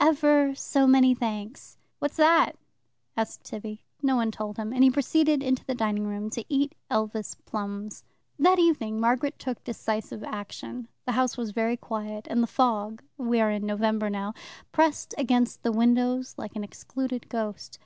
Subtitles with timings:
[0.00, 2.56] "Ever so many thanks." "What's that?"
[3.16, 3.84] asked Tibby.
[4.02, 8.02] No one told him, and he proceeded into the dining room, to eat Elvas plums.
[8.36, 10.88] That evening Margaret took decisive action.
[11.04, 14.34] The house was very quiet, and the fog we are in November now
[14.72, 17.78] pressed against the windows like an excluded ghost.